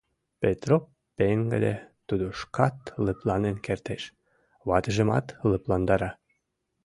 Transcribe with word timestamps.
Петроп 0.41 0.83
пеҥгыде, 1.17 1.73
тудо 2.07 2.25
шкат 2.39 2.77
лыпланен 3.05 3.57
кертеш, 3.65 4.03
ватыжымат 4.69 5.25
лыпландара. 5.49 6.11